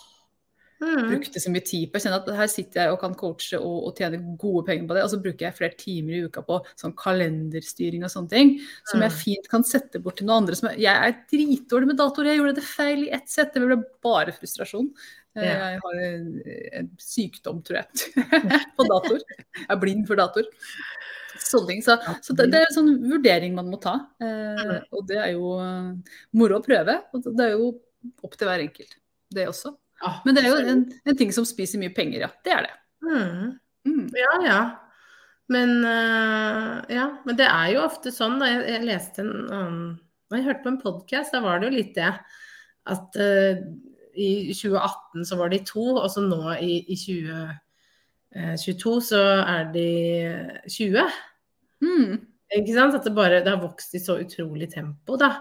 [0.80, 1.10] Mm.
[1.10, 1.98] brukte så mye tid på.
[1.98, 4.96] Jeg kjenner at her sitter jeg og kan coache og, og tjene gode penger på
[4.96, 8.52] det, og så bruker jeg flere timer i uka på sånn kalenderstyring og sånne ting,
[8.88, 9.18] som jeg Mm.
[9.20, 10.56] fint kan sette bort til noen andre.
[10.56, 13.60] Som jeg, jeg er dritdårlig med datoer, jeg gjorde det feil i ett sett, det
[13.66, 14.88] ble bare frustrasjon.
[15.36, 15.68] Eh, Ja.
[15.70, 16.42] Jeg har en,
[16.80, 17.86] en sykdom, tror jeg,
[18.76, 19.20] på dator.
[19.60, 20.16] Jeg er blind for
[21.68, 21.82] ting.
[21.84, 23.94] Så, så det, det er en sånn vurdering man må ta.
[24.20, 26.98] Eh, og det er jo eh, moro å prøve.
[27.14, 27.70] Og det er jo
[28.24, 28.96] opp til hver enkelt,
[29.30, 29.76] det også.
[30.00, 32.30] Ah, Men det er jo en, en ting som spiser mye penger, ja.
[32.44, 32.76] Det er det.
[33.04, 33.50] Mm.
[33.88, 34.06] Mm.
[34.16, 34.60] Ja, ja.
[35.50, 38.48] Men, uh, ja, men det er jo ofte sånn, da.
[38.52, 39.84] Jeg, jeg leste en annen
[40.30, 42.12] Jeg hørte på en podkast, da var det jo litt det.
[42.90, 43.64] At uh,
[44.14, 49.88] i 2018 så var de to, og så nå i, i 2022 så er de
[50.70, 51.18] 20.
[51.82, 52.14] Mm.
[52.60, 52.94] Ikke sant?
[52.94, 55.34] At det bare det har vokst i så utrolig tempo, da.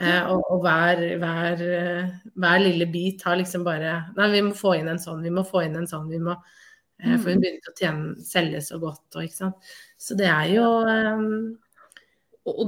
[0.00, 4.54] Eh, og, og hver, hver, eh, hver lille bit har liksom bare Nei, vi må
[4.56, 7.42] få inn en sånn, vi må få inn en sånn, vi må eh, For hun
[7.42, 9.74] begynte å tjene, selge så godt, og ikke sant.
[10.00, 10.70] Så det er jo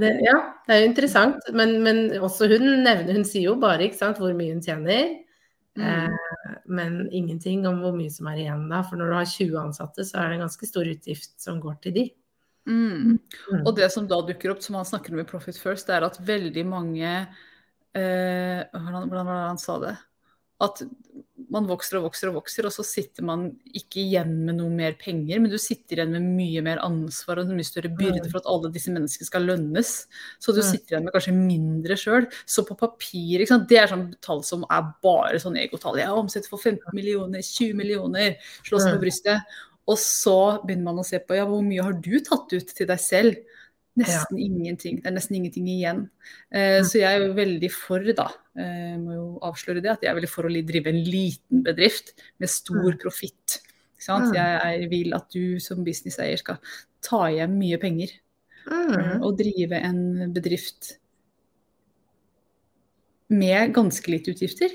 [0.02, 1.48] det, Ja, det er jo interessant.
[1.56, 5.14] Men, men også hun nevner Hun sier jo bare ikke sant, hvor mye hun tjener.
[5.78, 5.86] Mm.
[5.88, 8.82] Eh, men ingenting om hvor mye som er igjen da.
[8.84, 11.80] For når du har 20 ansatte, så er det en ganske stor utgift som går
[11.80, 12.10] til de.
[12.68, 13.18] Mm.
[13.50, 13.66] Mm.
[13.66, 16.04] Og det som da dukker opp, som han snakker om i Profit First, det er
[16.06, 17.10] at veldig mange
[17.94, 19.96] eh, Hvordan hvordan var det han sa det?
[20.62, 20.78] At
[21.50, 24.94] man vokser og vokser og vokser, og så sitter man ikke igjen med noe mer
[24.94, 28.30] penger, men du sitter igjen med mye mer ansvar og en mye større byrde Mm.
[28.30, 30.06] for at alle disse menneskene skal lønnes.
[30.38, 30.70] Så du Mm.
[30.70, 32.30] sitter igjen med kanskje mindre sjøl.
[32.46, 35.96] Så på papir, det er sånn tall som er bare sånn egotall.
[35.98, 38.98] Jeg omsetter for 15 millioner, 20 millioner, slå seg Mm.
[38.98, 39.42] på brystet.
[39.90, 42.88] Og så begynner man å se på ja, hvor mye har du tatt ut til
[42.88, 43.58] deg selv?
[43.98, 44.46] Nesten ja.
[44.46, 45.02] ingenting.
[45.02, 46.06] Det er nesten ingenting igjen.
[46.54, 50.12] Eh, så jeg er jo veldig for, da, eh, må jo avsløre det, at jeg
[50.12, 53.58] er veldig for å drive en liten bedrift med stor profitt.
[54.02, 56.58] Jeg vil at du som businesseier skal
[57.04, 58.16] ta hjem mye penger.
[58.62, 59.22] Mm.
[59.26, 60.96] Og drive en bedrift
[63.32, 64.74] med ganske lite utgifter.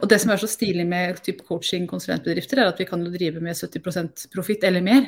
[0.00, 3.40] Og det som er så stilig med type coaching-konsulentbedrifter, er at vi kan jo drive
[3.42, 5.06] med 70% profitt eller mer.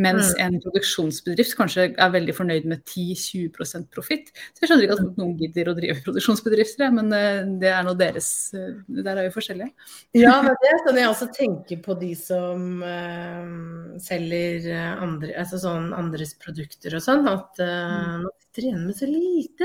[0.00, 0.40] Mens mm.
[0.44, 4.32] en produksjonsbedrift kanskje er veldig fornøyd med 10-20% profitt.
[4.52, 7.96] Så jeg skjønner ikke at noen gidder å drive produksjonsbedrifter, men eh, det er nå
[7.98, 9.88] deres eh, Der er vi forskjellige.
[10.20, 14.68] Ja, men det er sånn jeg også tenker på de som uh, selger
[15.00, 17.28] andre, altså sånn andres produkter og sånn.
[17.30, 19.64] At uh, sitter med så lite.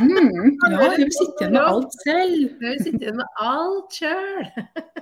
[0.00, 2.50] Mm, ja, hun sitter igjen med alt selv.
[2.60, 4.50] Hun sitter igjen med alt sjøl.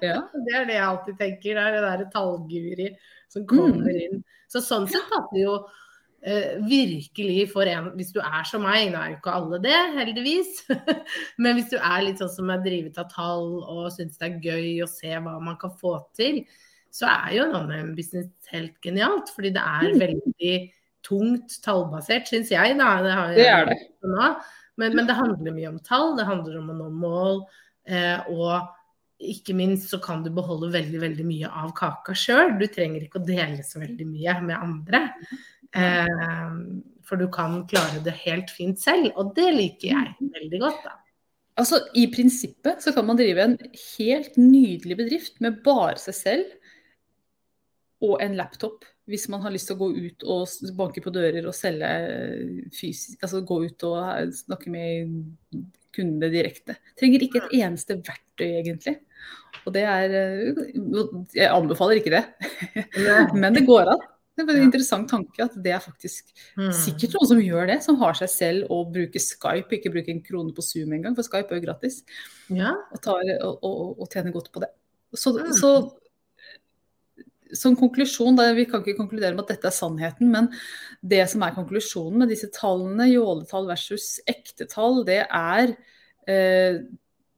[0.00, 0.20] Ja.
[0.32, 1.54] Det er det jeg alltid tenker.
[1.54, 2.88] Det er det derre tallguri
[3.32, 3.48] som mm.
[3.50, 4.04] kommer mm.
[4.06, 4.22] inn.
[4.48, 5.56] Så sånn sett at vi jo
[6.22, 9.80] eh, virkelig for en Hvis du er som meg, nå er jo ikke alle det,
[9.98, 10.62] heldigvis.
[11.42, 14.40] Men hvis du er litt sånn som er drivet av tall og syns det er
[14.40, 16.46] gøy å se hva man kan få til,
[16.96, 19.28] så er jo en business helt genialt.
[19.36, 20.00] Fordi det er mm.
[20.00, 20.56] veldig
[21.06, 22.76] tungt tallbasert, syns jeg.
[22.78, 22.90] Da.
[23.04, 23.78] Det, jeg det er det.
[24.76, 27.38] Men, men, det handler mye om tall, det handler om å nå mål.
[27.88, 28.72] Eh, og
[29.16, 32.58] ikke minst så kan du beholde veldig veldig mye av kaka sjøl.
[32.60, 35.02] Du trenger ikke å dele så veldig mye med andre.
[35.72, 36.60] Eh,
[37.06, 40.84] for du kan klare det helt fint selv, og det liker jeg veldig godt.
[40.84, 40.96] da.
[41.56, 43.56] Altså, I prinsippet så kan man drive en
[43.96, 46.52] helt nydelig bedrift med bare seg selv
[48.04, 51.46] og en laptop hvis man har lyst til å gå ut og banke på dører
[51.46, 51.90] og selge
[52.74, 55.14] fysisk, altså gå ut og snakke med
[55.96, 56.76] kundene direkte.
[56.98, 58.98] Trenger ikke et eneste verktøy, egentlig.
[59.66, 60.12] Og det er
[61.34, 62.24] Jeg anbefaler ikke det,
[63.40, 64.04] men det går an.
[64.36, 66.28] Det er en interessant tanke at det er faktisk
[66.60, 66.72] mm.
[66.76, 70.20] sikkert noen som gjør det, som har seg selv og bruker Skype, ikke bruker en
[70.26, 72.02] krone på Zoom engang, for Skype er jo gratis.
[72.52, 72.74] Ja.
[72.92, 74.68] Og, tar, og, og, og, tjener godt på det.
[75.16, 75.54] Så, mm.
[75.56, 75.70] så
[77.54, 80.50] som konklusjon, da, Vi kan ikke konkludere med at dette er sannheten, men
[81.02, 85.74] det som er konklusjonen med disse tallene, jåletall versus ekte tall, det er
[86.26, 86.82] eh,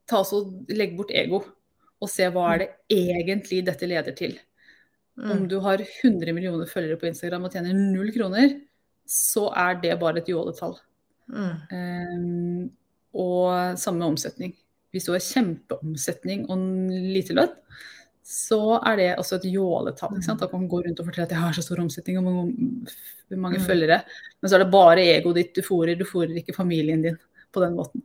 [0.08, 1.42] ta oss og Legg bort ego
[1.98, 4.36] og se hva er det egentlig dette leder til.
[5.18, 5.30] Mm.
[5.34, 8.54] Om du har 100 millioner følgere på Instagram og tjener null kroner,
[9.08, 10.76] så er det bare et jåletall.
[11.26, 11.56] Mm.
[11.74, 12.68] Um,
[13.18, 14.54] og samme omsetning.
[14.94, 16.62] Hvis du har kjempeomsetning og
[17.12, 17.56] lite lønn,
[18.28, 20.18] så er det også et jåletall.
[20.18, 20.42] Ikke sant?
[20.44, 22.74] At man går gå rundt og fortelle at jeg har så stor omsetning og mange,
[23.32, 23.64] mange mm.
[23.64, 24.02] følgere.
[24.40, 27.16] Men så er det bare egoet ditt du fôrer, du fôrer ikke familien din
[27.54, 28.04] på den måten.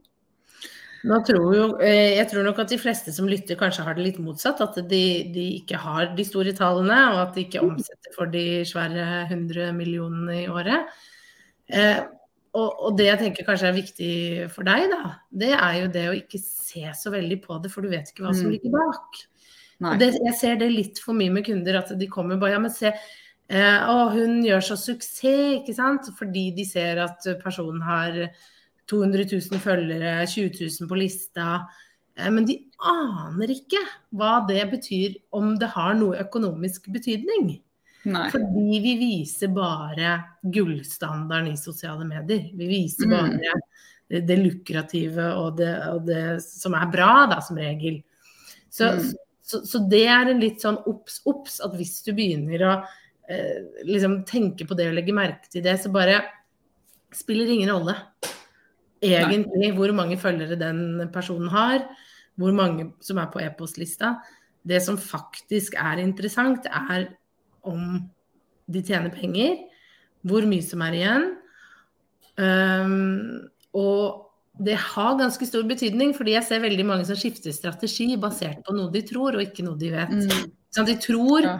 [1.03, 4.21] Tror jo, eh, jeg tror nok at de fleste som lytter, kanskje har det litt
[4.23, 4.63] motsatt.
[4.63, 5.03] At de,
[5.35, 7.73] de, ikke har de store tallene, og at de ikke mm.
[7.73, 10.87] omsetter for de svære 100 millionene i året.
[11.67, 11.99] Eh,
[12.53, 14.13] og, og, det jeg tenker kanskje er viktig
[14.55, 17.83] for deg, da, det er jo det å ikke se så veldig på det, for
[17.83, 18.55] du vet ikke hva som mm.
[18.55, 19.23] ligger bak.
[19.99, 22.73] Det, jeg ser det litt for mye med kunder, at de kommer bare Ja, men
[22.73, 22.93] se,
[23.49, 26.11] eh, å, hun gjør så suksess, ikke sant?
[26.17, 28.19] Fordi de ser at personen har
[28.91, 31.49] 200 000 følgere, 20 000 på lista.
[32.19, 33.81] Eh, men de aner ikke
[34.17, 37.55] hva det betyr, om det har noe økonomisk betydning.
[38.03, 38.27] Nei.
[38.33, 42.49] Fordi vi viser bare gullstandarden i sosiale medier.
[42.51, 43.13] Vi viser mm.
[43.13, 43.59] bare
[44.11, 48.01] det, det lukrative og det, og det, som er bra, da, som regel.
[48.73, 49.13] Så, mm.
[49.43, 52.73] Så, så, det er en litt sånn obs, obs, at hvis du begynner å
[53.27, 56.21] eh, liksom tenke på det og legge merke til det, så bare
[57.13, 57.97] spiller ingen rolle
[59.03, 59.75] egentlig Nei.
[59.75, 61.83] hvor mange følgere den personen har,
[62.39, 64.15] hvor mange som er på e-postlista.
[64.63, 67.09] Det som faktisk er interessant, er
[67.67, 67.99] om
[68.71, 69.57] de tjener penger,
[70.23, 71.25] hvor mye som er igjen.
[72.39, 74.22] Um, og
[74.59, 78.75] det har ganske stor betydning, fordi jeg ser veldig mange som skifter strategi basert på
[78.77, 80.13] noe de tror, og ikke noe de vet.
[80.13, 80.51] Mm.
[80.73, 81.55] Sånn, de tror ja.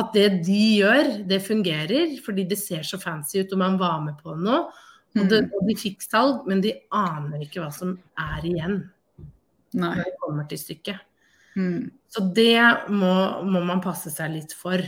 [0.00, 4.00] at det de gjør, det fungerer, fordi det ser så fancy ut og man var
[4.06, 4.70] med på noe.
[5.18, 5.52] Og, det, mm.
[5.58, 8.76] og de fikk salg, men de aner ikke hva som er igjen
[9.74, 9.94] Nei.
[9.96, 11.06] når det kommer til stykket.
[11.58, 11.90] Mm.
[12.10, 14.80] Så det må, må, man passe seg litt for.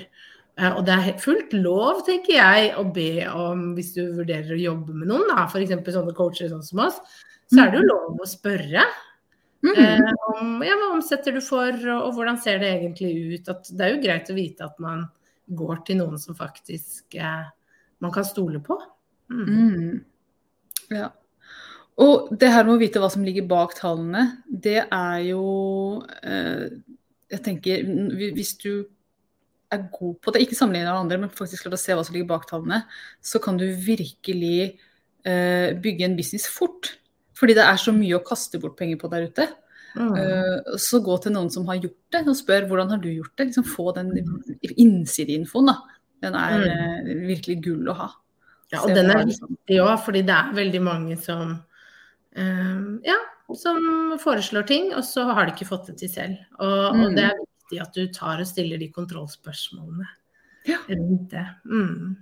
[0.60, 4.92] Og det er fullt lov, tenker jeg, å be om, hvis du vurderer å jobbe
[4.92, 5.72] med noen, da, f.eks.
[5.94, 6.98] sånne coacher sånn som oss,
[7.48, 7.88] så er det jo mm.
[7.88, 8.84] lov å spørre.
[9.62, 9.72] Mm.
[9.78, 13.50] Eh, om ja, hva omsetter du for, og, og, hvordan ser det egentlig ut.
[13.52, 15.06] At det er jo greit å vite at man
[15.52, 17.44] går til noen som faktisk eh,
[18.02, 18.78] man kan stole på.
[19.32, 19.44] Mm.
[19.48, 20.00] Mm.
[20.92, 21.10] Ja.
[22.02, 25.44] Og det her med å vite hva som ligger bak tallene, det er jo
[26.24, 26.72] eh,
[27.32, 27.84] Jeg tenker
[28.36, 28.72] hvis du
[29.74, 32.16] er god på det, ikke sammenlignet med andre, men faktisk klarer å se hva som
[32.16, 32.82] ligger bak tallene,
[33.24, 34.56] så kan du virkelig
[35.26, 36.94] uh, bygge en business fort.
[37.38, 39.48] Fordi det er så mye å kaste bort penger på der ute.
[39.96, 40.12] Mm.
[40.16, 43.34] Uh, så gå til noen som har gjort det, og spør hvordan har du gjort
[43.38, 43.50] det.
[43.50, 44.12] Liksom få den
[44.76, 45.72] innsideinfoen.
[46.22, 46.70] Den er mm.
[47.10, 48.08] uh, virkelig gull å ha.
[48.72, 51.60] Ja, og den er viktig òg, fordi det er veldig mange som
[52.32, 53.18] ja,
[53.60, 56.38] som foreslår ting, og så har de ikke fått det til selv.
[56.56, 57.02] Og, mm.
[57.04, 60.06] og det er viktig at du tar og stiller de kontrollspørsmålene
[60.68, 60.78] ja.
[60.88, 61.46] rundt det.
[61.64, 62.16] Mm.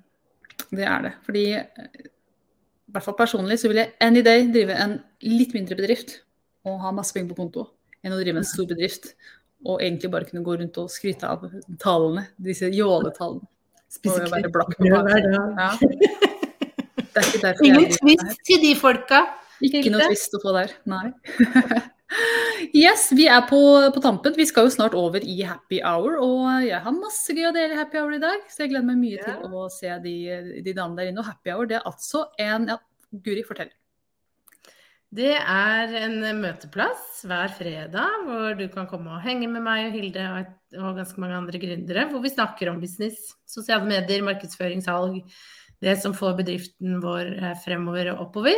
[0.71, 1.13] Det er det.
[1.25, 6.23] Fordi i hvert fall personlig så vil jeg any day drive en litt mindre bedrift
[6.65, 7.67] og ha masse penger på konto,
[8.05, 9.15] enn å drive en stor bedrift
[9.65, 11.45] og egentlig bare kunne gå rundt og skryte av
[11.81, 13.47] tallene, disse jåletallene.
[13.91, 15.71] Spise blakk på ja.
[17.67, 19.25] Ingen twist til de folka.
[19.61, 21.11] Ikke, noe twist å få der, nei.
[22.85, 23.61] yes, vi er på,
[23.95, 24.35] på, tampen.
[24.37, 26.17] Vi skal jo snart over i happy hour.
[26.25, 29.03] Og jeg har masse gøy å dele happy hour i dag, så jeg gleder meg
[29.03, 29.27] mye ja.
[29.27, 30.17] til å se de,
[30.65, 31.23] de damene der inne.
[31.23, 33.73] Og happy hour det er altså en ja, Guri, fortell.
[35.11, 39.97] Det er en møteplass hver fredag hvor du kan komme og henge med meg og
[39.97, 42.05] Hilde og, et, og ganske mange andre gründere.
[42.13, 45.19] Hvor vi snakker om business, sosiale medier, markedsføring, salg.
[45.83, 48.55] Det som får bedriften vår eh, fremover og oppover.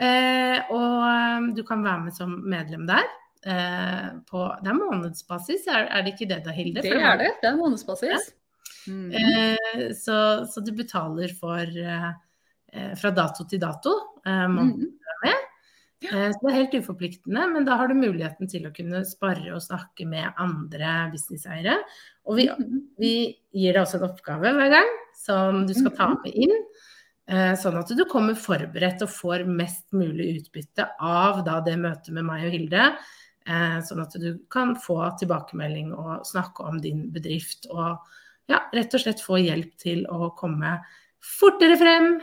[0.00, 3.08] Eh, og eh, du kan være med som medlem der.
[3.40, 6.84] Eh, på, det er månedsbasis, er, er, det ikke det da, Hilde?
[6.84, 8.10] Det er det, det er månedsbasis.
[8.12, 8.92] Ja.
[8.92, 9.10] Mm.
[9.12, 10.16] Eh, så,
[10.48, 12.10] så, du betaler for eh,
[13.00, 13.94] fra dato til dato.
[14.24, 14.74] Mm.
[15.24, 15.46] med.
[16.00, 19.60] Så det er helt uforpliktende, men da har du muligheten til å kunne spare og
[19.64, 21.74] snakke med andre businesseiere.
[22.28, 22.78] Og vi, mm.
[23.00, 23.12] vi
[23.56, 26.16] gir deg også en oppgave hver gang som du skal ta mm.
[26.24, 26.56] med inn.
[27.30, 32.10] Eh, sånn at du kommer forberedt og får mest mulig utbytte av da, det møtet
[32.16, 32.88] med meg og Hilde.
[33.46, 37.68] Eh, sånn at du kan få tilbakemelding og snakke om din bedrift.
[37.70, 38.00] Og
[38.50, 40.80] ja, rett og slett få hjelp til å komme
[41.20, 42.16] fortere frem,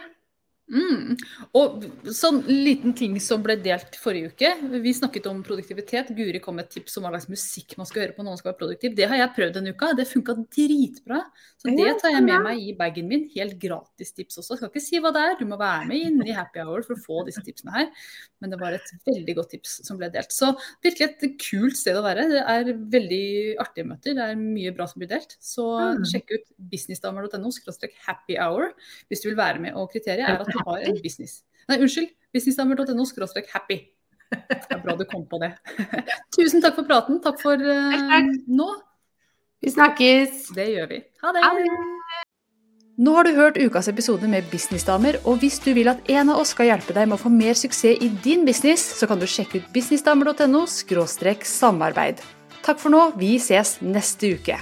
[0.67, 1.15] Mm.
[1.56, 4.49] Og sånn liten ting som ble delt forrige uke.
[4.84, 6.12] Vi snakket om produktivitet.
[6.17, 8.41] Guri kom med et tips om hva slags musikk man skal høre på når man
[8.41, 8.97] skal være produktiv.
[8.97, 9.93] Det har jeg prøvd denne uka.
[9.95, 11.21] Det funka dritbra.
[11.58, 13.23] Så det tar jeg med meg i bagen min.
[13.34, 14.58] Helt gratis tips også.
[14.58, 15.38] Jeg skal ikke si hva det er.
[15.39, 17.88] Du må være med inn i happy hour for å få disse tipsene her.
[18.43, 20.36] Men det var et veldig godt tips som ble delt.
[20.36, 20.51] Så
[20.84, 22.27] virkelig et kult sted å være.
[22.34, 23.30] Det er veldig
[23.63, 24.19] artige møter.
[24.19, 25.39] Det er mye bra som blir delt.
[25.39, 26.06] Så mm.
[26.12, 27.56] sjekk ut businessdamer.no
[28.03, 28.73] happy hour
[29.08, 29.80] hvis du vil være med.
[29.80, 31.41] Og kriteriet er at har en business.
[31.67, 32.12] Nei, unnskyld.
[32.34, 33.06] Businessdamer.no
[33.54, 33.80] happy.
[34.48, 35.54] Det er bra du kom på det.
[36.36, 37.22] Tusen takk for praten.
[37.24, 38.70] Takk for uh, nå.
[39.63, 40.50] Vi snakkes.
[40.56, 41.02] Det gjør vi.
[41.24, 41.43] Ha det.
[41.43, 42.26] Ha det.
[42.98, 46.39] Nå har du hørt ukas episode med Businessdamer, og hvis du vil at en av
[46.41, 49.28] oss skal hjelpe deg med å få mer suksess i din business, så kan du
[49.30, 52.26] sjekke ut businessdamer.no samarbeid.
[52.65, 54.58] Takk for nå, vi ses neste uke.